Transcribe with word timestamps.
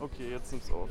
Okay, 0.00 0.30
jetzt 0.30 0.52
nimmt's 0.52 0.70
auf. 0.70 0.88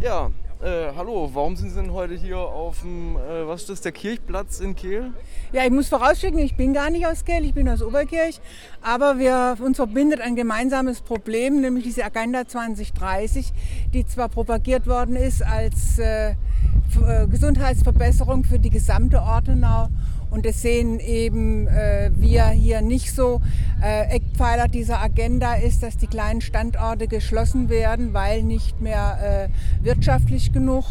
Ja, 0.00 0.30
äh, 0.62 0.92
hallo, 0.96 1.30
warum 1.32 1.56
sind 1.56 1.70
Sie 1.70 1.76
denn 1.76 1.92
heute 1.92 2.14
hier 2.14 2.38
auf 2.38 2.80
dem, 2.80 3.16
äh, 3.16 3.46
was 3.46 3.62
ist 3.62 3.70
das, 3.70 3.80
der 3.82 3.92
Kirchplatz 3.92 4.60
in 4.60 4.74
Kehl? 4.74 5.12
Ja, 5.52 5.64
ich 5.64 5.70
muss 5.70 5.88
vorausschicken, 5.88 6.38
ich 6.38 6.56
bin 6.56 6.72
gar 6.74 6.90
nicht 6.90 7.06
aus 7.06 7.24
Kehl, 7.24 7.44
ich 7.44 7.54
bin 7.54 7.68
aus 7.68 7.82
Oberkirch. 7.82 8.40
Aber 8.80 9.18
wir, 9.18 9.56
uns 9.60 9.76
verbindet 9.76 10.20
ein 10.20 10.34
gemeinsames 10.34 11.00
Problem, 11.00 11.60
nämlich 11.60 11.84
diese 11.84 12.04
Agenda 12.04 12.46
2030, 12.46 13.52
die 13.92 14.06
zwar 14.06 14.28
propagiert 14.28 14.86
worden 14.86 15.16
ist 15.16 15.42
als 15.42 15.98
äh, 15.98 16.30
äh, 16.30 17.26
Gesundheitsverbesserung 17.28 18.44
für 18.44 18.58
die 18.58 18.70
gesamte 18.70 19.22
Ortenau 19.22 19.88
und 20.32 20.46
das 20.46 20.62
sehen 20.62 20.98
eben 20.98 21.68
äh, 21.68 22.10
wir 22.14 22.46
hier 22.46 22.80
nicht 22.80 23.14
so. 23.14 23.40
Äh, 23.82 24.16
Eckpfeiler 24.16 24.66
dieser 24.66 25.02
Agenda 25.02 25.54
ist, 25.54 25.82
dass 25.82 25.98
die 25.98 26.06
kleinen 26.06 26.40
Standorte 26.40 27.06
geschlossen 27.06 27.68
werden, 27.68 28.14
weil 28.14 28.42
nicht 28.42 28.80
mehr 28.80 29.50
äh, 29.52 29.84
wirtschaftlich 29.84 30.52
genug 30.52 30.84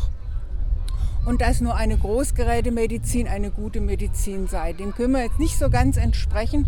und 1.25 1.41
dass 1.41 1.59
nur 1.59 1.75
eine 1.75 1.97
Großgerätemedizin 1.97 3.27
eine 3.27 3.49
gute 3.49 3.81
Medizin 3.81 4.47
sei. 4.47 4.73
Dem 4.73 4.93
können 4.93 5.13
wir 5.13 5.23
jetzt 5.23 5.39
nicht 5.39 5.57
so 5.57 5.71
ganz 5.71 5.97
entsprechen 5.97 6.67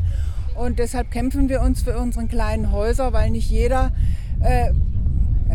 und 0.55 0.79
deshalb 0.79 1.11
kämpfen 1.11 1.49
wir 1.49 1.61
uns 1.61 1.83
für 1.83 1.97
unsere 1.99 2.25
kleinen 2.25 2.71
Häuser, 2.71 3.13
weil 3.13 3.29
nicht 3.29 3.51
jeder 3.51 3.91
äh, 4.41 4.71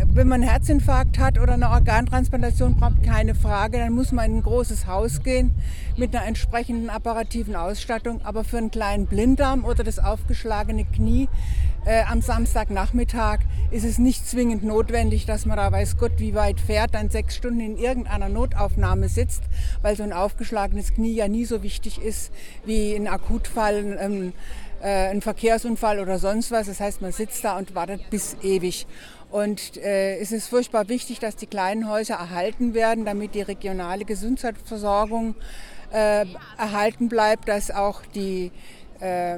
wenn 0.07 0.27
man 0.27 0.41
einen 0.41 0.49
Herzinfarkt 0.49 1.19
hat 1.19 1.39
oder 1.39 1.53
eine 1.53 1.69
Organtransplantation 1.69 2.75
braucht, 2.75 3.03
keine 3.03 3.35
Frage, 3.35 3.77
dann 3.77 3.93
muss 3.93 4.11
man 4.11 4.25
in 4.25 4.37
ein 4.37 4.43
großes 4.43 4.87
Haus 4.87 5.23
gehen 5.23 5.51
mit 5.97 6.15
einer 6.15 6.25
entsprechenden 6.25 6.89
apparativen 6.89 7.55
Ausstattung. 7.55 8.21
Aber 8.23 8.43
für 8.43 8.57
einen 8.57 8.71
kleinen 8.71 9.05
Blinddarm 9.05 9.65
oder 9.65 9.83
das 9.83 9.99
aufgeschlagene 9.99 10.85
Knie 10.85 11.27
äh, 11.85 12.03
am 12.03 12.21
Samstagnachmittag 12.21 13.39
ist 13.71 13.85
es 13.85 13.97
nicht 13.97 14.27
zwingend 14.27 14.63
notwendig, 14.63 15.25
dass 15.25 15.45
man 15.45 15.57
da 15.57 15.71
weiß 15.71 15.97
Gott 15.97 16.13
wie 16.17 16.35
weit 16.35 16.59
fährt, 16.59 16.93
dann 16.93 17.09
sechs 17.09 17.35
Stunden 17.35 17.59
in 17.59 17.77
irgendeiner 17.77 18.29
Notaufnahme 18.29 19.09
sitzt, 19.09 19.43
weil 19.81 19.95
so 19.95 20.03
ein 20.03 20.13
aufgeschlagenes 20.13 20.93
Knie 20.93 21.13
ja 21.13 21.27
nie 21.27 21.45
so 21.45 21.63
wichtig 21.63 22.01
ist 22.01 22.31
wie 22.65 22.95
ein 22.95 23.07
Akutfall. 23.07 23.97
Ähm, 23.99 24.33
äh, 24.81 25.09
ein 25.09 25.21
Verkehrsunfall 25.21 25.99
oder 25.99 26.19
sonst 26.19 26.51
was. 26.51 26.67
Das 26.67 26.79
heißt, 26.79 27.01
man 27.01 27.11
sitzt 27.11 27.43
da 27.43 27.57
und 27.57 27.75
wartet 27.75 28.09
bis 28.09 28.37
ewig. 28.41 28.87
Und 29.31 29.77
äh, 29.77 30.17
es 30.17 30.31
ist 30.31 30.47
furchtbar 30.47 30.89
wichtig, 30.89 31.19
dass 31.19 31.35
die 31.35 31.45
kleinen 31.45 31.87
Häuser 31.87 32.15
erhalten 32.15 32.73
werden, 32.73 33.05
damit 33.05 33.35
die 33.35 33.41
regionale 33.41 34.03
Gesundheitsversorgung 34.05 35.35
äh, 35.91 36.25
erhalten 36.57 37.09
bleibt, 37.09 37.47
dass 37.47 37.69
auch 37.69 38.01
die, 38.15 38.51
äh, 38.99 39.37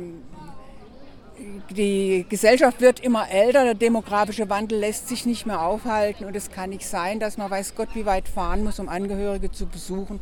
die 1.72 2.26
Gesellschaft 2.30 2.80
wird 2.80 3.02
immer 3.02 3.30
älter, 3.30 3.66
der 3.66 3.74
demografische 3.74 4.50
Wandel 4.50 4.80
lässt 4.80 5.10
sich 5.10 5.26
nicht 5.26 5.46
mehr 5.46 5.62
aufhalten. 5.62 6.24
Und 6.24 6.38
es 6.38 6.50
kann 6.52 6.70
nicht 6.70 6.88
sein, 6.88 7.20
dass 7.20 7.38
man 7.38 7.52
weiß 7.52 7.76
Gott 7.76 7.90
wie 7.94 8.06
weit 8.06 8.30
fahren 8.30 8.64
muss, 8.64 8.80
um 8.80 8.88
Angehörige 8.88 9.52
zu 9.52 9.66
besuchen 9.66 10.22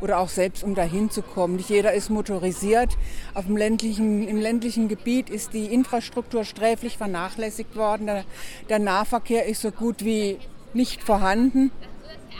oder 0.00 0.18
auch 0.18 0.28
selbst 0.28 0.62
um 0.62 0.74
dahin 0.74 1.10
zu 1.10 1.22
kommen. 1.22 1.56
Nicht 1.56 1.70
jeder 1.70 1.92
ist 1.92 2.10
motorisiert. 2.10 2.96
Auf 3.34 3.46
dem 3.46 3.56
ländlichen, 3.56 4.26
Im 4.28 4.40
ländlichen 4.40 4.88
Gebiet 4.88 5.30
ist 5.30 5.52
die 5.52 5.66
Infrastruktur 5.66 6.44
sträflich 6.44 6.96
vernachlässigt 6.96 7.76
worden. 7.76 8.06
Der, 8.06 8.24
der 8.68 8.78
Nahverkehr 8.78 9.46
ist 9.46 9.62
so 9.62 9.70
gut 9.70 10.04
wie 10.04 10.38
nicht 10.74 11.02
vorhanden, 11.02 11.70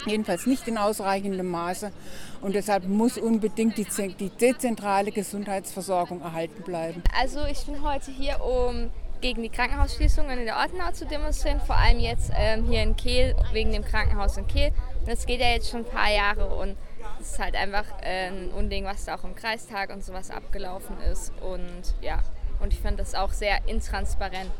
jedenfalls 0.06 0.46
nicht 0.46 0.68
in 0.68 0.78
ausreichendem 0.78 1.48
Maße. 1.48 1.92
Und 2.40 2.54
deshalb 2.54 2.86
muss 2.86 3.18
unbedingt 3.18 3.78
die, 3.78 3.86
die 4.20 4.30
dezentrale 4.30 5.10
Gesundheitsversorgung 5.10 6.20
erhalten 6.20 6.62
bleiben. 6.62 7.02
Also 7.18 7.44
ich 7.50 7.64
bin 7.66 7.82
heute 7.82 8.10
hier, 8.12 8.40
um 8.40 8.90
gegen 9.20 9.42
die 9.42 9.48
Krankenhausschließungen 9.48 10.38
in 10.38 10.44
der 10.44 10.56
Ortenau 10.56 10.92
zu 10.92 11.04
demonstrieren, 11.04 11.60
vor 11.60 11.74
allem 11.74 11.98
jetzt 11.98 12.30
ähm, 12.36 12.66
hier 12.68 12.82
in 12.84 12.94
Kehl, 12.96 13.34
wegen 13.52 13.72
dem 13.72 13.84
Krankenhaus 13.84 14.36
in 14.36 14.46
Kehl. 14.46 14.70
Und 15.00 15.08
das 15.08 15.26
geht 15.26 15.40
ja 15.40 15.48
jetzt 15.48 15.70
schon 15.70 15.80
ein 15.80 15.90
paar 15.90 16.12
Jahre 16.12 16.46
und 16.54 16.76
es 17.20 17.32
ist 17.32 17.38
halt 17.38 17.54
einfach 17.54 17.84
äh, 18.02 18.28
ein 18.28 18.50
Unding, 18.52 18.84
was 18.84 19.04
da 19.04 19.16
auch 19.16 19.24
im 19.24 19.34
Kreistag 19.34 19.90
und 19.90 20.04
sowas 20.04 20.30
abgelaufen 20.30 20.96
ist. 21.00 21.32
Und 21.40 21.94
ja, 22.00 22.20
und 22.60 22.72
ich 22.72 22.80
finde 22.80 22.98
das 22.98 23.14
auch 23.14 23.32
sehr 23.32 23.66
intransparent 23.66 24.50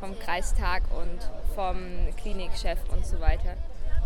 vom 0.00 0.18
Kreistag 0.18 0.82
und 0.90 1.54
vom 1.54 1.76
Klinikchef 2.16 2.78
und 2.92 3.06
so 3.06 3.20
weiter, 3.20 3.56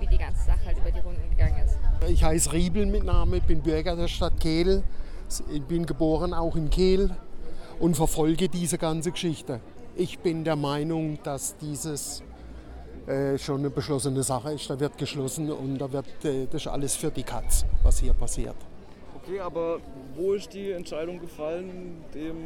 wie 0.01 0.07
die 0.07 0.19
ganze 0.19 0.45
Sache 0.45 0.67
halt 0.67 0.79
über 0.79 0.91
die 0.91 1.01
Runden 1.01 1.31
gegangen 1.31 1.63
ist. 1.65 1.79
Ich 2.09 2.23
heiße 2.23 2.53
Riebel 2.53 2.87
mit 2.87 3.05
Namen, 3.05 3.41
bin 3.43 3.63
Bürger 3.63 3.97
der 3.97 4.09
Stadt 4.09 4.39
Kehl. 4.41 4.83
Bin 5.69 5.87
geboren 5.87 6.33
auch 6.35 6.55
in 6.55 6.71
Kehl 6.71 7.11
und 7.81 7.97
verfolge 7.97 8.49
diese 8.49 8.79
ganze 8.79 9.11
Geschichte. 9.11 9.61
Ich 9.97 10.21
bin 10.21 10.45
der 10.45 10.55
Meinung, 10.55 11.19
dass 11.25 11.57
dieses 11.57 12.23
äh, 13.07 13.39
schon 13.39 13.61
eine 13.61 13.71
beschlossene 13.71 14.23
Sache 14.23 14.53
ist. 14.53 14.69
Da 14.69 14.79
wird 14.79 14.97
geschlossen 14.99 15.51
und 15.51 15.79
da 15.79 15.91
wird 15.93 16.07
äh, 16.25 16.47
das 16.47 16.63
ist 16.63 16.67
alles 16.67 16.97
für 16.97 17.11
die 17.11 17.23
Katz, 17.23 17.65
was 17.83 17.99
hier 17.99 18.13
passiert. 18.13 18.57
Okay, 19.17 19.41
aber 19.41 19.79
wo 20.17 20.35
ist 20.35 20.53
die 20.53 20.71
Entscheidung 20.73 21.21
gefallen 21.21 21.71
in 22.13 22.21
dem 22.21 22.37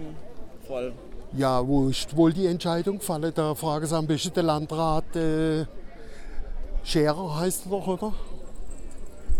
Fall? 0.67 0.93
Ja, 1.33 1.67
wo 1.67 1.89
ist 1.89 2.17
wohl 2.17 2.33
die 2.33 2.47
Entscheidung 2.47 2.99
gefallen? 2.99 3.33
Da 3.35 3.55
frage 3.55 3.87
ich 3.87 3.93
am 3.93 4.07
besten 4.07 4.33
der 4.35 4.43
Landrat 4.43 5.15
äh, 5.17 5.67
Scherer 6.83 7.39
heißt 7.39 7.67
er 7.67 7.71
doch, 7.71 7.87
oder? 7.87 8.13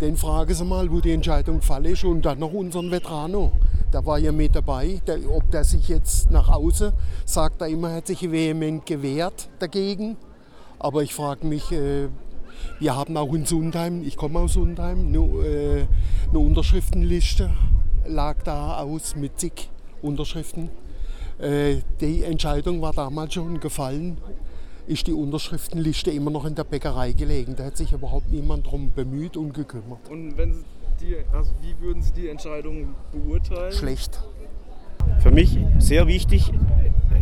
Den 0.01 0.17
fragen 0.17 0.55
Sie 0.55 0.65
mal, 0.65 0.91
wo 0.91 1.01
die 1.01 1.13
Entscheidung 1.13 1.61
gefallen 1.61 1.87
ist. 1.87 2.05
Und 2.05 2.23
dann 2.23 2.39
noch 2.39 2.53
unseren 2.53 2.91
Veterano. 2.91 3.53
Der 3.93 4.05
war 4.07 4.19
ja 4.19 4.33
mit 4.33 4.55
dabei. 4.55 5.01
Der, 5.07 5.19
ob 5.29 5.51
der 5.51 5.65
sich 5.65 5.89
jetzt 5.89 6.31
nach 6.31 6.49
außen 6.49 6.93
sagt, 7.25 7.61
er 7.61 7.69
immer 7.69 7.93
hat 7.93 8.07
sich 8.07 8.31
vehement 8.31 8.87
gewehrt 8.87 9.49
dagegen. 9.59 10.17
Aber 10.81 11.03
ich 11.03 11.15
frage 11.15 11.47
mich, 11.47 11.71
äh, 11.73 12.09
wir 12.79 12.97
haben 12.97 13.17
auch 13.17 13.33
in 13.35 13.45
Sundheim, 13.45 14.03
ich 14.03 14.17
komme 14.17 14.41
aus 14.41 14.55
Sundheim, 14.55 15.09
eine, 15.09 15.19
äh, 15.19 15.87
eine 16.31 16.39
Unterschriftenliste 16.39 17.51
lag 18.07 18.43
da 18.43 18.79
aus 18.79 19.15
mit 19.15 19.39
zig 19.39 19.69
Unterschriften. 20.01 20.71
Äh, 21.39 21.77
die 22.01 22.25
Entscheidung 22.25 22.81
war 22.81 22.95
damals 22.95 23.35
schon 23.35 23.61
gefallen. 23.61 24.19
Ist 24.87 25.07
die 25.07 25.13
Unterschriftenliste 25.13 26.11
immer 26.11 26.31
noch 26.31 26.47
in 26.47 26.55
der 26.55 26.65
Bäckerei 26.65 27.13
gelegen? 27.13 27.55
Da 27.57 27.65
hat 27.65 27.77
sich 27.77 27.93
überhaupt 27.93 28.31
niemand 28.31 28.67
darum 28.67 28.91
bemüht 28.93 29.37
und 29.37 29.53
gekümmert. 29.53 30.09
Und 30.09 30.37
wenn 30.39 30.55
Sie 30.55 30.65
die, 31.01 31.17
also 31.33 31.53
wie 31.61 31.79
würden 31.81 32.03
Sie 32.03 32.13
die 32.13 32.29
Entscheidung 32.29 32.95
beurteilen? 33.13 33.73
Schlecht. 33.73 34.19
Für 35.23 35.31
mich 35.31 35.59
sehr 35.79 36.07
wichtig, 36.07 36.51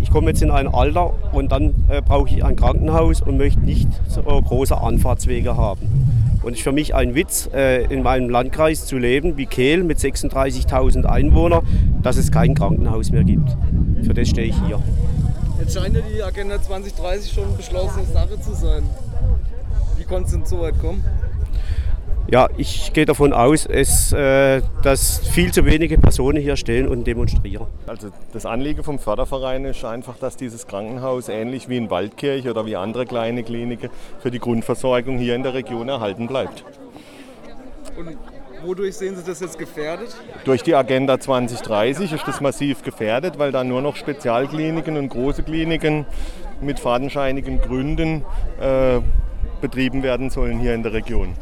ich 0.00 0.10
komme 0.10 0.28
jetzt 0.28 0.42
in 0.42 0.50
ein 0.50 0.68
Alter 0.68 1.12
und 1.32 1.50
dann 1.50 1.74
äh, 1.88 2.00
brauche 2.00 2.28
ich 2.28 2.44
ein 2.44 2.54
Krankenhaus 2.54 3.20
und 3.20 3.36
möchte 3.36 3.60
nicht 3.60 3.88
so 4.08 4.22
große 4.22 4.80
Anfahrtswege 4.80 5.56
haben. 5.56 6.38
Und 6.42 6.52
es 6.52 6.58
ist 6.58 6.64
für 6.64 6.72
mich 6.72 6.94
ein 6.94 7.14
Witz, 7.16 7.50
äh, 7.52 7.84
in 7.92 8.02
meinem 8.02 8.30
Landkreis 8.30 8.86
zu 8.86 8.96
leben 8.96 9.36
wie 9.36 9.46
Kehl 9.46 9.82
mit 9.82 9.98
36.000 9.98 11.04
Einwohnern, 11.04 11.66
dass 12.02 12.16
es 12.16 12.30
kein 12.30 12.54
Krankenhaus 12.54 13.10
mehr 13.10 13.24
gibt. 13.24 13.56
Für 14.04 14.14
das 14.14 14.28
stehe 14.28 14.46
ich 14.46 14.56
hier. 14.66 14.80
Jetzt 15.58 15.74
scheint 15.74 15.96
ja 15.96 16.02
die 16.02 16.22
Agenda 16.22 16.62
2030 16.62 17.32
schon 17.32 17.44
eine 17.44 17.56
beschlossene 17.56 18.06
Sache 18.06 18.40
zu 18.40 18.54
sein. 18.54 18.84
Wie 19.96 20.04
konnte 20.04 20.26
es 20.26 20.32
denn 20.32 20.46
so 20.46 20.60
weit 20.60 20.78
kommen? 20.78 21.02
Ja, 22.30 22.50
ich 22.58 22.92
gehe 22.92 23.06
davon 23.06 23.32
aus, 23.32 23.64
es, 23.64 24.12
äh, 24.12 24.60
dass 24.82 25.26
viel 25.26 25.50
zu 25.50 25.64
wenige 25.64 25.96
Personen 25.96 26.42
hier 26.42 26.56
stehen 26.56 26.86
und 26.86 27.06
demonstrieren. 27.06 27.66
Also 27.86 28.08
das 28.34 28.44
Anliegen 28.44 28.84
vom 28.84 28.98
Förderverein 28.98 29.64
ist 29.64 29.82
einfach, 29.86 30.18
dass 30.18 30.36
dieses 30.36 30.66
Krankenhaus 30.66 31.30
ähnlich 31.30 31.70
wie 31.70 31.78
in 31.78 31.88
Waldkirch 31.88 32.46
oder 32.46 32.66
wie 32.66 32.76
andere 32.76 33.06
kleine 33.06 33.44
Kliniken 33.44 33.88
für 34.20 34.30
die 34.30 34.40
Grundversorgung 34.40 35.16
hier 35.16 35.36
in 35.36 35.42
der 35.42 35.54
Region 35.54 35.88
erhalten 35.88 36.26
bleibt. 36.26 36.64
Und 37.96 38.18
wodurch 38.62 38.98
sehen 38.98 39.16
Sie 39.16 39.24
das 39.24 39.40
jetzt 39.40 39.58
gefährdet? 39.58 40.14
Durch 40.44 40.62
die 40.62 40.74
Agenda 40.74 41.18
2030 41.18 42.12
ist 42.12 42.28
das 42.28 42.42
massiv 42.42 42.82
gefährdet, 42.82 43.38
weil 43.38 43.52
da 43.52 43.64
nur 43.64 43.80
noch 43.80 43.96
Spezialkliniken 43.96 44.98
und 44.98 45.08
große 45.08 45.44
Kliniken 45.44 46.04
mit 46.60 46.78
fadenscheinigen 46.78 47.62
Gründen 47.62 48.22
äh, 48.60 49.00
betrieben 49.62 50.02
werden 50.02 50.28
sollen 50.28 50.58
hier 50.58 50.74
in 50.74 50.82
der 50.82 50.92
Region. 50.92 51.34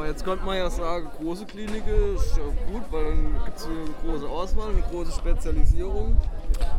Aber 0.00 0.08
jetzt 0.08 0.24
könnte 0.24 0.46
man 0.46 0.56
ja 0.56 0.70
sagen, 0.70 1.08
große 1.20 1.44
Klinik 1.44 1.82
ist 2.16 2.34
gut, 2.72 2.82
weil 2.90 3.04
dann 3.04 3.44
gibt 3.44 3.58
es 3.58 3.66
eine 3.66 3.74
große 4.02 4.26
Auswahl, 4.26 4.70
eine 4.70 4.80
große 4.80 5.12
Spezialisierung. 5.12 6.16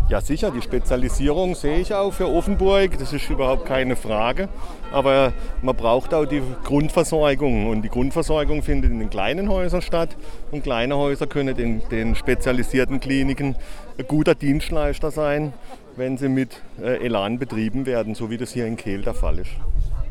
Ja 0.09 0.21
sicher, 0.21 0.49
die 0.49 0.63
Spezialisierung 0.63 1.53
sehe 1.53 1.77
ich 1.77 1.93
auch 1.93 2.11
für 2.11 2.27
Offenburg, 2.27 2.97
das 2.97 3.13
ist 3.13 3.29
überhaupt 3.29 3.67
keine 3.67 3.95
Frage. 3.95 4.49
Aber 4.91 5.33
man 5.61 5.75
braucht 5.75 6.15
auch 6.15 6.25
die 6.25 6.41
Grundversorgung 6.63 7.69
und 7.69 7.83
die 7.83 7.89
Grundversorgung 7.89 8.63
findet 8.63 8.89
in 8.89 8.97
den 8.97 9.11
kleinen 9.11 9.49
Häusern 9.49 9.83
statt. 9.83 10.17
Und 10.49 10.63
kleine 10.63 10.97
Häuser 10.97 11.27
können 11.27 11.55
in 11.59 11.87
den 11.89 12.15
spezialisierten 12.15 12.99
Kliniken 12.99 13.55
ein 13.99 14.07
guter 14.07 14.33
Dienstleister 14.33 15.11
sein, 15.11 15.53
wenn 15.95 16.17
sie 16.17 16.27
mit 16.27 16.59
äh, 16.81 17.05
Elan 17.05 17.37
betrieben 17.37 17.85
werden, 17.85 18.15
so 18.15 18.31
wie 18.31 18.37
das 18.37 18.51
hier 18.51 18.65
in 18.65 18.77
Kehl 18.77 19.03
der 19.03 19.13
Fall 19.13 19.37
ist. 19.37 19.51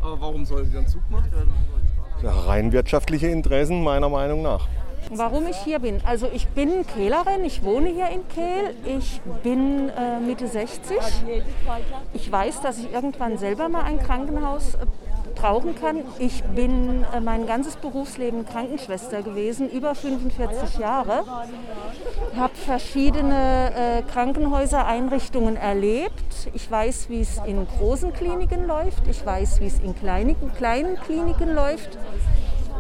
Aber 0.01 0.21
warum 0.21 0.45
soll 0.45 0.65
die 0.65 0.73
dann 0.73 0.87
zugemacht 0.87 1.33
werden? 1.33 1.51
Rein 2.23 2.73
wirtschaftliche 2.73 3.29
Interessen 3.29 3.83
meiner 3.83 4.09
Meinung 4.09 4.43
nach. 4.43 4.69
Warum 5.13 5.47
ich 5.49 5.57
hier 5.57 5.79
bin? 5.81 6.01
Also 6.05 6.29
ich 6.33 6.47
bin 6.49 6.87
Kehlerin, 6.87 7.45
ich 7.45 7.65
wohne 7.65 7.89
hier 7.89 8.09
in 8.11 8.29
Kehl, 8.29 8.75
ich 8.85 9.21
bin 9.43 9.89
äh, 9.89 10.21
Mitte 10.21 10.47
60. 10.47 10.99
Ich 12.13 12.31
weiß, 12.31 12.61
dass 12.61 12.79
ich 12.79 12.93
irgendwann 12.93 13.39
selber 13.39 13.69
mal 13.69 13.83
ein 13.83 13.99
Krankenhaus 13.99 14.75
äh, 14.75 14.87
brauchen 15.35 15.75
kann. 15.75 16.03
Ich 16.19 16.43
bin 16.43 17.05
äh, 17.15 17.21
mein 17.21 17.47
ganzes 17.47 17.77
Berufsleben 17.77 18.47
Krankenschwester 18.47 19.23
gewesen, 19.23 19.71
über 19.71 19.95
45 19.95 20.79
Jahre. 20.79 21.25
Habe 22.37 22.55
verschiedene 22.55 23.73
äh, 23.75 24.03
Krankenhäusereinrichtungen 24.03 25.57
erlebt. 25.57 26.49
Ich 26.55 26.71
weiß, 26.71 27.09
wie 27.09 27.21
es 27.21 27.41
in 27.47 27.67
großen 27.67 28.13
Kliniken 28.13 28.67
läuft. 28.67 29.07
Ich 29.09 29.25
weiß, 29.25 29.61
wie 29.61 29.67
es 29.67 29.81
in 29.81 29.95
kleinen, 29.95 30.37
kleinen 30.57 30.97
Kliniken 30.97 31.55
läuft. 31.55 31.99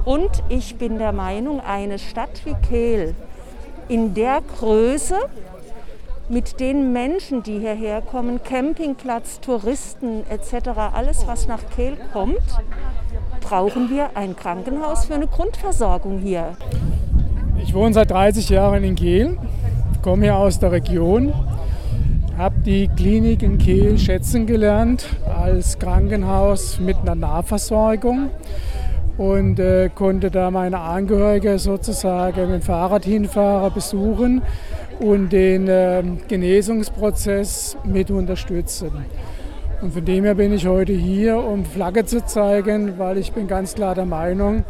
Und 0.05 0.31
ich 0.49 0.77
bin 0.77 0.99
der 0.99 1.13
Meinung, 1.13 1.61
eine 1.61 1.99
Stadt 1.99 2.43
wie 2.45 2.55
Kehl 2.69 3.15
in 3.89 4.15
der 4.15 4.41
Größe, 4.59 5.17
mit 6.31 6.61
den 6.61 6.93
Menschen, 6.93 7.43
die 7.43 7.59
hierher 7.59 8.01
kommen, 8.01 8.41
Campingplatz, 8.43 9.41
Touristen 9.41 10.23
etc., 10.31 10.69
alles, 10.95 11.27
was 11.27 11.49
nach 11.49 11.61
Kehl 11.75 11.97
kommt, 12.13 12.39
brauchen 13.41 13.91
wir 13.91 14.11
ein 14.15 14.37
Krankenhaus 14.37 15.07
für 15.07 15.15
eine 15.15 15.27
Grundversorgung 15.27 16.21
hier. 16.21 16.57
Ich 17.63 17.75
wohne 17.75 17.93
seit 17.93 18.13
30 18.13 18.49
Jahren 18.49 18.85
in 18.85 18.95
Kehl, 18.95 19.37
komme 20.03 20.25
hier 20.25 20.37
aus 20.37 20.61
der 20.61 20.71
Region, 20.71 21.33
habe 22.39 22.61
die 22.61 22.89
Klinik 22.97 23.43
in 23.43 23.59
Kehl 23.59 23.99
schätzen 23.99 24.47
gelernt 24.47 25.07
als 25.37 25.79
Krankenhaus 25.81 26.79
mit 26.79 26.97
einer 26.99 27.17
Nahversorgung 27.17 28.31
und 29.19 29.59
äh, 29.59 29.91
konnte 29.93 30.31
da 30.31 30.51
meine 30.51 30.79
Angehörige 30.79 31.59
sozusagen 31.59 32.41
mit 32.43 32.61
dem 32.61 32.63
Fahrrad 32.63 33.05
hinfahren, 33.05 33.75
besuchen 33.75 34.43
und 35.01 35.33
den 35.33 35.67
äh, 35.69 36.03
Genesungsprozess 36.29 37.77
mit 37.85 38.11
unterstützen. 38.11 38.91
Und 39.81 39.95
von 39.95 40.05
dem 40.05 40.25
her 40.25 40.35
bin 40.35 40.53
ich 40.53 40.67
heute 40.67 40.93
hier, 40.93 41.43
um 41.43 41.65
Flagge 41.65 42.05
zu 42.05 42.25
zeigen, 42.25 42.99
weil 42.99 43.17
ich 43.17 43.33
bin 43.33 43.49
ganz 43.49 43.75
klar 43.75 43.95
der 43.95 44.05
Meinung, 44.05 44.65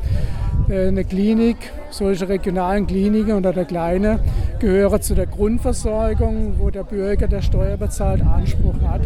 äh, 0.68 0.86
eine 0.86 1.04
Klinik, 1.04 1.56
solche 1.90 2.28
regionalen 2.28 2.86
Kliniken 2.86 3.32
oder 3.32 3.52
der 3.52 3.64
kleine, 3.64 4.20
gehören 4.60 5.02
zu 5.02 5.16
der 5.16 5.26
Grundversorgung, 5.26 6.54
wo 6.58 6.70
der 6.70 6.84
Bürger, 6.84 7.26
der 7.26 7.42
Steuer 7.42 7.76
bezahlt, 7.76 8.22
Anspruch 8.22 8.80
hat. 8.86 9.00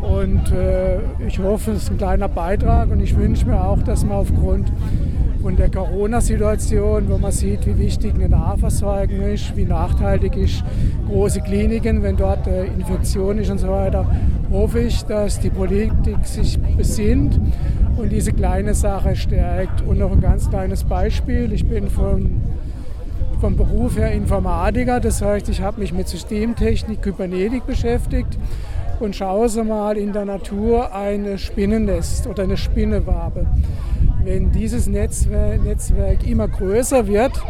Und 0.00 0.52
äh, 0.52 1.00
ich 1.26 1.38
hoffe, 1.38 1.72
es 1.72 1.84
ist 1.84 1.90
ein 1.90 1.98
kleiner 1.98 2.28
Beitrag 2.28 2.90
und 2.90 3.00
ich 3.00 3.14
wünsche 3.14 3.46
mir 3.46 3.62
auch, 3.62 3.82
dass 3.82 4.04
man 4.04 4.16
aufgrund 4.16 4.72
von 5.46 5.54
der 5.54 5.70
Corona-Situation, 5.70 7.08
wo 7.08 7.18
man 7.18 7.30
sieht, 7.30 7.68
wie 7.68 7.78
wichtig 7.78 8.14
eine 8.16 8.28
Nahversorgung 8.28 9.20
ist, 9.20 9.56
wie 9.56 9.64
nachteilig 9.64 10.36
ist 10.36 10.64
große 11.06 11.40
Kliniken, 11.40 12.02
wenn 12.02 12.16
dort 12.16 12.48
äh, 12.48 12.64
Infektion 12.64 13.38
ist 13.38 13.48
und 13.50 13.58
so 13.58 13.68
weiter, 13.68 14.10
hoffe 14.50 14.80
ich, 14.80 15.04
dass 15.04 15.38
die 15.38 15.50
Politik 15.50 16.16
sich 16.24 16.58
besinnt 16.76 17.40
und 17.96 18.10
diese 18.10 18.32
kleine 18.32 18.74
Sache 18.74 19.14
stärkt. 19.14 19.82
Und 19.82 20.00
noch 20.00 20.10
ein 20.10 20.20
ganz 20.20 20.50
kleines 20.50 20.82
Beispiel. 20.82 21.52
Ich 21.52 21.64
bin 21.64 21.90
vom, 21.90 22.42
vom 23.40 23.56
Beruf 23.56 23.96
her 23.96 24.10
Informatiker, 24.10 24.98
das 24.98 25.22
heißt, 25.22 25.48
ich 25.48 25.62
habe 25.62 25.80
mich 25.80 25.92
mit 25.92 26.08
Systemtechnik, 26.08 27.02
Kybernetik 27.02 27.64
beschäftigt 27.66 28.36
und 28.98 29.14
schaue 29.14 29.48
so 29.48 29.62
mal 29.62 29.96
in 29.96 30.12
der 30.12 30.24
Natur 30.24 30.92
ein 30.92 31.38
Spinnennest 31.38 32.26
oder 32.26 32.42
eine 32.42 32.56
Spinnewabe. 32.56 33.46
Wenn 34.26 34.50
dieses 34.50 34.88
Netzwerk, 34.88 35.62
Netzwerk 35.62 36.26
immer 36.26 36.48
größer 36.48 37.06
wird, 37.06 37.40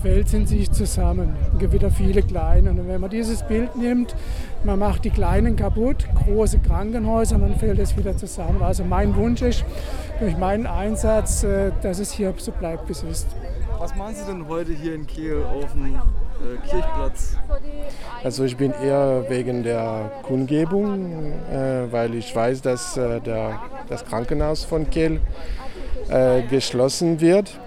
fällt 0.00 0.32
in 0.32 0.46
sich 0.46 0.72
zusammen. 0.72 1.36
Es 1.52 1.58
gibt 1.58 1.74
wieder 1.74 1.90
viele 1.90 2.22
kleine. 2.22 2.70
Und 2.70 2.88
wenn 2.88 3.02
man 3.02 3.10
dieses 3.10 3.42
Bild 3.42 3.76
nimmt, 3.76 4.16
man 4.64 4.78
macht 4.78 5.04
die 5.04 5.10
Kleinen 5.10 5.56
kaputt, 5.56 6.06
große 6.24 6.60
Krankenhäuser, 6.60 7.36
dann 7.36 7.54
fällt 7.56 7.78
es 7.80 7.98
wieder 7.98 8.16
zusammen. 8.16 8.62
Also 8.62 8.82
mein 8.82 9.14
Wunsch 9.14 9.42
ist 9.42 9.62
durch 10.20 10.38
meinen 10.38 10.66
Einsatz, 10.66 11.44
äh, 11.44 11.70
dass 11.82 11.98
es 11.98 12.12
hier 12.12 12.32
so 12.38 12.50
bleibt, 12.50 12.88
wie 12.88 12.92
es 12.92 13.02
ist. 13.02 13.26
Was 13.78 13.94
machen 13.94 14.14
Sie 14.14 14.24
denn 14.24 14.48
heute 14.48 14.72
hier 14.72 14.94
in 14.94 15.06
Kiel 15.06 15.42
auf 15.44 15.70
dem 15.72 15.96
äh, 15.96 16.66
Kirchplatz? 16.66 17.36
Also 18.24 18.44
ich 18.44 18.56
bin 18.56 18.72
eher 18.82 19.26
wegen 19.28 19.64
der 19.64 20.10
Kundgebung, 20.22 21.32
äh, 21.52 21.92
weil 21.92 22.14
ich 22.14 22.34
weiß, 22.34 22.62
dass 22.62 22.96
äh, 22.96 23.20
der, 23.20 23.60
das 23.90 24.06
Krankenhaus 24.06 24.64
von 24.64 24.88
Kiel 24.88 25.20
äh, 26.08 26.42
geschlossen 26.42 27.20
wird. 27.20 27.58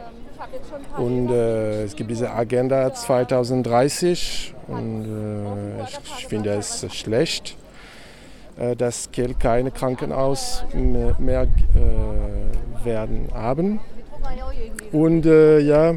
Und 0.97 1.29
äh, 1.29 1.83
es 1.83 1.95
gibt 1.95 2.09
diese 2.09 2.31
Agenda 2.31 2.93
2030 2.93 4.53
und 4.67 5.05
äh, 5.05 5.83
ich, 5.83 5.99
ich, 6.19 6.27
finde 6.27 6.51
es 6.51 6.85
schlecht, 6.93 7.57
äh, 8.57 8.75
dass 8.75 9.11
Kiel 9.11 9.35
keine 9.37 9.71
Krankenhaus 9.71 10.63
mehr, 10.73 11.43
äh, 11.43 12.85
werden 12.85 13.27
haben. 13.33 13.79
Und 14.91 15.25
ja, 15.25 15.95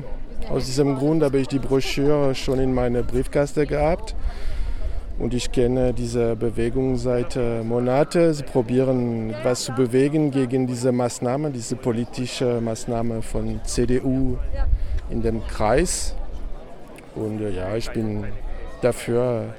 aus 0.50 0.66
diesem 0.66 0.96
Grund 0.96 1.22
habe 1.22 1.38
ich 1.38 1.48
die 1.48 1.58
Broschüre 1.58 2.34
schon 2.34 2.58
in 2.58 2.74
meiner 2.74 3.02
Briefkaste 3.02 3.66
gehabt. 3.66 4.14
Und 5.18 5.34
ich 5.34 5.50
kenne 5.50 5.92
diese 5.92 6.36
Bewegung 6.36 6.96
seit 6.96 7.34
äh, 7.34 7.62
Monaten. 7.62 8.32
Sie 8.32 8.44
probieren 8.44 9.30
etwas 9.30 9.64
zu 9.64 9.72
bewegen 9.72 10.30
gegen 10.30 10.68
diese 10.68 10.92
Maßnahme, 10.92 11.50
diese 11.50 11.74
politische 11.74 12.60
Maßnahme 12.60 13.22
von 13.22 13.60
CDU 13.64 14.36
in 15.10 15.22
dem 15.22 15.44
Kreis. 15.44 16.14
Und 17.16 17.40
äh, 17.40 17.50
ja, 17.50 17.74
ich 17.74 17.90
bin 17.90 18.26
dafür, 18.80 19.54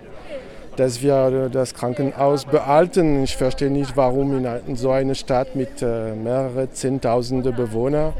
dass 0.77 1.01
wir 1.01 1.49
das 1.49 1.73
Krankenhaus 1.73 2.45
behalten. 2.45 3.23
Ich 3.23 3.35
verstehe 3.35 3.69
nicht, 3.69 3.97
warum 3.97 4.45
in 4.65 4.75
so 4.77 4.91
einer 4.91 5.15
Stadt 5.15 5.57
mit 5.57 5.81
äh, 5.81 6.15
mehreren 6.15 6.71
Zehntausenden 6.71 7.53
Bewohnern 7.53 8.13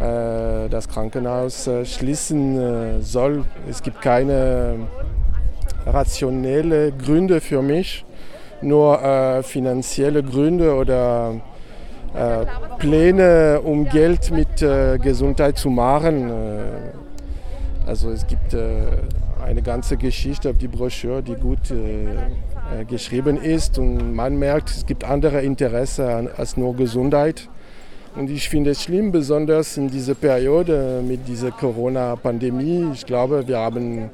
äh, 0.00 0.68
das 0.68 0.88
Krankenhaus 0.88 1.66
äh, 1.66 1.84
schließen 1.84 2.58
äh, 2.58 3.00
soll. 3.02 3.44
Es 3.68 3.82
gibt 3.82 4.00
keine 4.00 4.86
rationelle 5.86 6.92
Gründe 6.92 7.40
für 7.40 7.62
mich, 7.62 8.04
nur 8.62 9.02
äh, 9.02 9.42
finanzielle 9.42 10.22
Gründe 10.22 10.74
oder 10.74 11.40
äh, 12.14 12.44
Pläne, 12.78 13.60
um 13.62 13.88
Geld 13.88 14.30
mit 14.30 14.62
äh, 14.62 14.98
Gesundheit 14.98 15.58
zu 15.58 15.70
machen. 15.70 16.30
Äh, 16.30 17.88
also 17.88 18.10
es 18.10 18.26
gibt 18.26 18.54
äh, 18.54 18.82
eine 19.44 19.62
ganze 19.62 19.96
Geschichte 19.96 20.50
auf 20.50 20.58
die 20.58 20.68
Broschüre, 20.68 21.22
die 21.22 21.34
gut 21.34 21.70
äh, 21.70 22.84
geschrieben 22.84 23.36
ist 23.36 23.78
und 23.78 24.14
man 24.14 24.38
merkt, 24.38 24.70
es 24.70 24.86
gibt 24.86 25.04
andere 25.04 25.42
Interessen 25.42 26.28
als 26.36 26.56
nur 26.56 26.76
Gesundheit. 26.76 27.48
Und 28.16 28.28
ich 28.28 28.48
finde 28.48 28.70
es 28.70 28.82
schlimm, 28.82 29.12
besonders 29.12 29.76
in 29.76 29.88
dieser 29.88 30.14
Periode 30.14 31.00
mit 31.06 31.28
dieser 31.28 31.52
Corona-Pandemie. 31.52 32.90
Ich 32.92 33.06
glaube, 33.06 33.46
wir 33.46 33.58
haben 33.58 34.10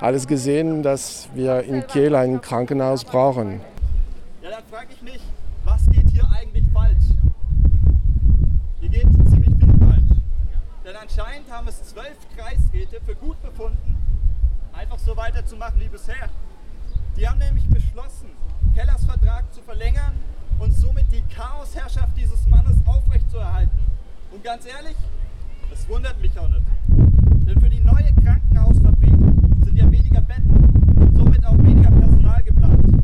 alles 0.00 0.26
gesehen, 0.26 0.82
dass 0.82 1.28
wir 1.34 1.62
in 1.62 1.86
Kehl 1.86 2.14
ein 2.14 2.40
Krankenhaus 2.40 3.04
brauchen. 3.04 3.60
Ja, 4.42 4.50
dann 4.50 4.64
frage 4.70 4.88
ich 4.92 5.02
mich, 5.02 5.20
was 5.64 5.86
geht 5.86 6.08
hier 6.10 6.28
eigentlich 6.30 6.64
falsch? 6.72 7.04
Hier 8.80 8.88
geht 8.88 9.06
ziemlich 9.28 9.54
viel 9.58 9.78
falsch. 9.78 10.20
Denn 10.84 10.96
anscheinend 10.96 11.50
haben 11.50 11.68
es 11.68 11.82
zwölf 11.84 12.16
Kreisräte 12.36 13.00
für 13.04 13.14
gut 13.14 13.40
befunden, 13.42 13.96
einfach 14.72 14.98
so 14.98 15.16
weiterzumachen 15.16 15.80
wie 15.80 15.88
bisher. 15.88 16.28
Die 17.16 17.26
haben 17.26 17.38
nämlich 17.38 17.66
beschlossen, 17.68 18.28
Kellers 18.74 19.04
Vertrag 19.04 19.52
zu 19.54 19.62
verlängern 19.62 20.12
und 20.58 20.72
somit 20.72 21.06
die 21.10 21.22
Chaosherrschaft 21.34 22.16
dieses 22.16 22.46
Mannes 22.48 22.76
aufrechtzuerhalten. 22.84 23.78
Und 24.30 24.44
ganz 24.44 24.66
ehrlich, 24.66 24.96
das 25.70 25.88
wundert 25.88 26.20
mich 26.20 26.38
auch 26.38 26.48
nicht. 26.48 26.66
Denn 26.88 27.60
für 27.60 27.70
die 27.70 27.80
neue 27.80 28.12
Krankenhausfabrik 28.22 29.14
sind 29.66 29.76
ja 29.78 29.90
weniger 29.90 30.20
Betten 30.20 30.94
und 30.96 31.16
somit 31.16 31.44
auch 31.44 31.58
weniger 31.58 31.90
Personal 31.90 32.40
geplant. 32.44 33.02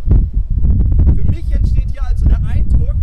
Für 1.16 1.24
mich 1.24 1.52
entsteht 1.52 1.90
hier 1.90 2.04
also 2.04 2.24
der 2.24 2.38
Eindruck, 2.44 2.94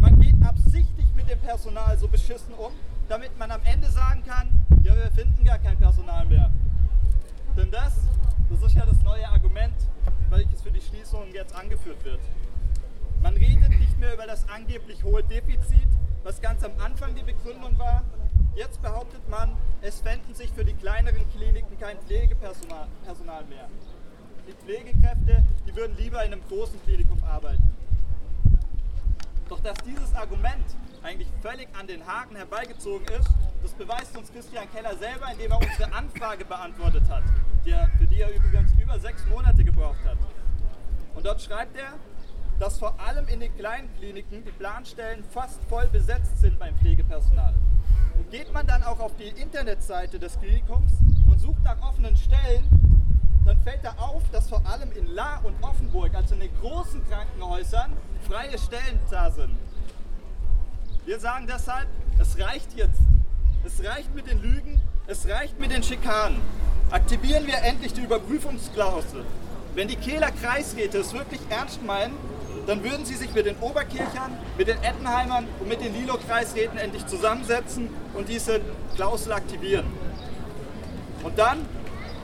man 0.00 0.18
geht 0.18 0.42
absichtlich 0.42 1.06
mit 1.14 1.28
dem 1.28 1.38
Personal 1.40 1.98
so 1.98 2.08
beschissen 2.08 2.54
um, 2.54 2.72
damit 3.08 3.38
man 3.38 3.50
am 3.50 3.60
Ende 3.64 3.90
sagen 3.90 4.22
kann, 4.26 4.48
ja, 4.82 4.96
wir 4.96 5.10
finden 5.10 5.44
gar 5.44 5.58
kein 5.58 5.76
Personal 5.76 6.24
mehr. 6.26 6.50
Denn 7.58 7.70
das, 7.70 7.92
das 8.48 8.62
ist 8.62 8.74
ja 8.74 8.86
das 8.86 9.02
neue 9.02 9.28
Argument, 9.28 9.74
welches 10.30 10.62
für 10.62 10.70
die 10.70 10.80
Schließung 10.80 11.24
jetzt 11.34 11.54
angeführt 11.54 12.02
wird. 12.04 12.20
Man 13.22 13.34
redet 13.34 13.78
nicht 13.80 13.98
mehr 14.00 14.14
über 14.14 14.26
das 14.26 14.48
angeblich 14.48 15.04
hohe 15.04 15.22
Defizit, 15.22 15.88
was 16.22 16.40
ganz 16.40 16.64
am 16.64 16.72
Anfang 16.82 17.14
die 17.14 17.22
Begründung 17.22 17.78
war, 17.78 18.02
Jetzt 18.54 18.80
behauptet 18.82 19.28
man, 19.28 19.56
es 19.84 20.00
fänden 20.00 20.34
sich 20.34 20.50
für 20.50 20.64
die 20.64 20.72
kleineren 20.72 21.30
Kliniken 21.36 21.78
kein 21.78 21.98
Pflegepersonal 21.98 22.88
Personal 23.04 23.44
mehr. 23.44 23.68
Die 24.48 24.52
Pflegekräfte, 24.52 25.44
die 25.66 25.76
würden 25.76 25.94
lieber 25.98 26.24
in 26.24 26.32
einem 26.32 26.42
großen 26.48 26.82
Klinikum 26.84 27.22
arbeiten. 27.22 27.68
Doch 29.48 29.60
dass 29.60 29.76
dieses 29.84 30.14
Argument 30.14 30.64
eigentlich 31.02 31.28
völlig 31.42 31.68
an 31.78 31.86
den 31.86 32.06
Haken 32.06 32.36
herbeigezogen 32.36 33.06
ist, 33.08 33.28
Das 33.64 33.72
beweist 33.72 34.14
uns 34.14 34.30
Christian 34.30 34.70
Keller 34.70 34.94
selber, 34.98 35.32
indem 35.32 35.52
er 35.52 35.56
unsere 35.58 35.90
Anfrage 35.90 36.44
beantwortet 36.44 37.08
hat, 37.08 37.22
die 37.64 37.70
er, 37.70 37.88
für 37.96 38.04
die 38.04 38.20
er 38.20 38.28
übrigens 38.28 38.72
über 38.78 38.98
sechs 38.98 39.24
Monate 39.24 39.64
gebraucht 39.64 40.04
hat. 40.04 40.18
Und 41.14 41.24
dort 41.24 41.40
schreibt 41.40 41.74
er, 41.74 41.94
dass 42.58 42.78
vor 42.78 43.00
allem 43.00 43.26
in 43.26 43.40
den 43.40 43.56
kleinen 43.56 43.88
Kliniken 43.96 44.44
die 44.44 44.50
Planstellen 44.50 45.24
fast 45.24 45.64
voll 45.64 45.86
besetzt 45.86 46.42
sind 46.42 46.58
beim 46.58 46.76
Pflegepersonal. 46.76 47.54
Geht 48.30 48.52
man 48.52 48.66
dann 48.66 48.82
auch 48.82 49.00
auf 49.00 49.12
die 49.16 49.28
Internetseite 49.40 50.18
des 50.18 50.38
Klinikums 50.40 50.92
und 51.30 51.40
sucht 51.40 51.62
nach 51.62 51.80
offenen 51.82 52.16
Stellen, 52.16 52.64
dann 53.44 53.60
fällt 53.62 53.84
da 53.84 53.92
auf, 53.98 54.22
dass 54.32 54.48
vor 54.48 54.64
allem 54.66 54.90
in 54.92 55.06
La 55.14 55.38
und 55.44 55.54
Offenburg, 55.62 56.14
also 56.14 56.34
in 56.34 56.40
den 56.40 56.60
großen 56.60 57.06
Krankenhäusern, 57.08 57.92
freie 58.28 58.58
Stellen 58.58 58.98
da 59.10 59.30
sind. 59.30 59.50
Wir 61.04 61.20
sagen 61.20 61.46
deshalb, 61.46 61.86
es 62.18 62.38
reicht 62.38 62.74
jetzt. 62.74 63.00
Es 63.64 63.84
reicht 63.84 64.14
mit 64.14 64.30
den 64.30 64.42
Lügen, 64.42 64.80
es 65.06 65.28
reicht 65.28 65.58
mit 65.60 65.70
den 65.70 65.82
Schikanen. 65.82 66.40
Aktivieren 66.90 67.46
wir 67.46 67.58
endlich 67.62 67.92
die 67.92 68.02
Überprüfungsklausel. 68.02 69.24
Wenn 69.74 69.88
die 69.88 69.96
Kehler 69.96 70.30
Kreisräte 70.30 70.98
es 70.98 71.12
wirklich 71.12 71.40
ernst 71.50 71.82
meinen, 71.82 72.14
dann 72.68 72.82
würden 72.82 73.04
sie 73.04 73.14
sich 73.14 73.34
mit 73.34 73.46
den 73.46 73.56
Oberkirchern, 73.58 74.38
mit 74.56 74.68
den 74.68 74.82
Ettenheimern 74.82 75.46
und 75.60 75.68
mit 75.68 75.80
den 75.80 75.94
Lilo-Kreisräten 75.94 76.78
endlich 76.78 77.06
zusammensetzen 77.06 77.90
und 78.14 78.28
diese 78.28 78.60
Klausel 78.96 79.32
aktivieren. 79.32 79.86
Und 81.22 81.38
dann, 81.38 81.66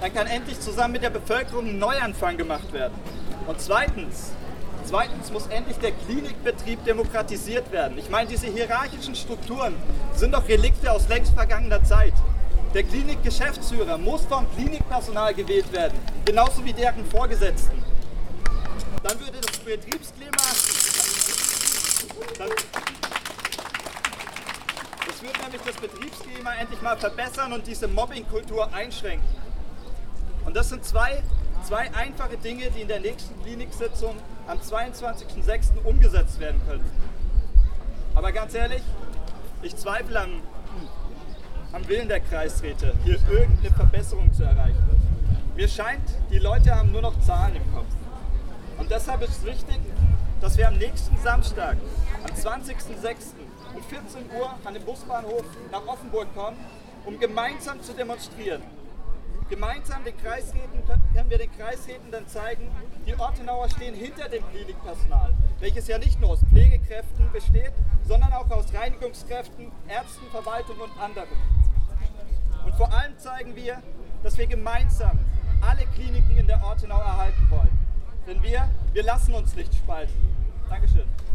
dann 0.01 0.15
kann 0.15 0.27
endlich 0.27 0.61
zusammen 0.61 0.93
mit 0.93 1.03
der 1.03 1.11
Bevölkerung 1.11 1.67
ein 1.67 1.79
Neuanfang 1.79 2.37
gemacht 2.37 2.73
werden. 2.73 2.95
Und 3.47 3.61
zweitens, 3.61 4.33
zweitens 4.85 5.31
muss 5.33 5.47
endlich 5.49 5.79
der 5.79 5.93
Klinikbetrieb 5.93 6.85
demokratisiert 6.85 7.73
werden. 7.73 7.99
Ich 7.99 8.11
meine, 8.11 8.29
diese 8.29 8.47
hierarchischen 8.47 9.15
Strukturen 9.15 9.75
sind 10.15 10.35
doch 10.35 10.47
Relikte 10.49 10.93
aus 10.93 11.09
längst 11.09 11.35
vergangener 11.35 11.83
Zeit. 11.83 12.15
Der 12.75 12.85
Klinikgeschäftsführer 12.85 13.99
muss 13.99 14.25
vom 14.27 14.47
Klinikpersonal 14.55 15.35
gewählt 15.35 15.73
werden, 15.73 15.99
genauso 16.25 16.65
wie 16.65 16.73
deren 16.73 17.05
Vorgesetzten. 17.07 17.83
Dann 19.03 19.19
würde 19.19 19.39
das 19.41 19.50
Betriebsklima. 19.65 20.31
Das 25.07 25.23
würde 25.23 25.41
nämlich 25.43 25.63
das 25.67 25.77
Betriebsklima 25.77 26.55
endlich 26.55 26.81
mal 26.83 26.97
verbessern 26.97 27.53
und 27.53 27.67
diese 27.67 27.89
Mobbingkultur 27.89 28.73
einschränken. 28.73 29.29
Und 30.45 30.57
das 30.57 30.71
sind 30.71 30.85
zwei, 30.85 31.23
zwei 31.63 31.93
einfache 31.95 32.37
Dinge, 32.39 32.71
die 32.71 32.83
in 32.83 32.89
der 32.89 33.01
nächsten 33.01 33.41
Kliniksitzung 33.43 34.17
am 34.47 34.59
22.06. 34.59 35.85
umgesetzt 35.85 36.41
werden 36.41 36.61
können. 36.67 36.85
Aber 38.15 38.33
ganz 38.33 38.55
ehrlich, 38.55 38.83
ich 39.63 39.77
zweifle 39.77 40.21
am, 40.21 40.41
am 41.73 41.87
Willen 41.87 42.09
der 42.09 42.21
Kreisräte, 42.21 42.95
hier 43.05 43.19
irgendeine 43.29 43.75
Verbesserung 43.75 44.33
zu 44.33 44.43
erreichen. 44.43 45.01
Mir 45.55 45.69
scheint, 45.69 46.09
die 46.31 46.39
Leute 46.39 46.75
haben 46.75 46.91
nur 46.93 47.03
noch 47.03 47.21
Zahlen 47.21 47.57
im 47.57 47.75
Kopf. 47.75 48.00
Deshalb 48.91 49.23
ist 49.23 49.39
es 49.39 49.45
wichtig, 49.45 49.79
dass 50.41 50.59
wir 50.59 50.67
am 50.67 50.77
nächsten 50.77 51.17
Samstag, 51.19 51.77
am 52.25 52.31
20.06. 52.35 53.35
um 53.73 53.83
14 53.85 54.25
Uhr 54.37 54.51
an 54.65 54.75
den 54.75 54.85
Busbahnhof 54.85 55.45
nach 55.71 55.87
Offenburg 55.87 56.27
kommen, 56.35 56.57
um 57.07 57.17
gemeinsam 57.21 57.81
zu 57.85 57.93
demonstrieren. 57.93 58.63
Gemeinsam 59.49 60.03
den 60.03 60.17
Kreisräten 60.17 60.83
können 61.15 61.31
wir 61.31 61.39
den 61.39 61.53
Kreisräten 61.53 62.11
dann 62.11 62.27
zeigen, 62.27 62.69
die 63.07 63.15
Ortenauer 63.15 63.71
stehen 63.71 63.95
hinter 63.95 64.29
dem 64.29 64.43
Klinikpersonal, 64.51 65.35
welches 65.61 65.87
ja 65.87 65.97
nicht 65.99 66.21
nur 66.21 66.31
aus 66.31 66.41
Pflegekräften 66.51 67.31
besteht, 67.33 67.73
sondern 68.09 68.33
auch 68.33 68.51
aus 68.51 68.75
Reinigungskräften, 68.75 69.71
Ärzten, 69.87 70.27
Verwaltung 70.33 70.81
und 70.81 71.01
anderen. 71.01 71.29
Und 72.65 72.75
vor 72.75 72.93
allem 72.93 73.17
zeigen 73.19 73.55
wir, 73.55 73.81
dass 74.25 74.37
wir 74.37 74.49
gemeinsam 74.49 75.21
alle 75.61 75.87
Kliniken 75.95 76.39
in 76.39 76.49
der 76.49 76.61
Ortenau 76.65 76.99
erhalten 76.99 77.47
wollen. 77.51 77.70
Denn 78.27 78.43
wir, 78.43 78.69
wir 78.93 79.03
lassen 79.03 79.35
uns 79.35 79.55
nicht 79.55 79.75
spalten. 79.75 80.13
Dankeschön. 80.69 81.07